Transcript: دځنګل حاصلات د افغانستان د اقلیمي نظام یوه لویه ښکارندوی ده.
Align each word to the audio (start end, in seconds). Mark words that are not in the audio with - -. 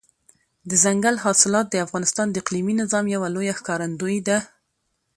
دځنګل 0.69 1.15
حاصلات 1.25 1.67
د 1.69 1.75
افغانستان 1.85 2.27
د 2.31 2.35
اقلیمي 2.43 2.73
نظام 2.81 3.05
یوه 3.15 3.27
لویه 3.35 3.53
ښکارندوی 3.59 4.17
ده. 4.27 4.37